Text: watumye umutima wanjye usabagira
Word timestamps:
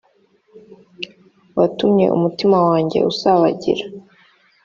watumye 1.57 2.05
umutima 2.17 2.57
wanjye 2.67 2.97
usabagira 3.11 3.85